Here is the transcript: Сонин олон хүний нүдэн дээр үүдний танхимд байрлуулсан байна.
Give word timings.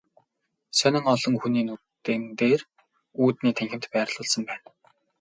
Сонин 0.77 1.05
олон 1.13 1.35
хүний 1.39 1.65
нүдэн 1.67 2.21
дээр 2.39 2.61
үүдний 3.23 3.53
танхимд 3.57 3.85
байрлуулсан 3.93 4.43
байна. 4.49 4.67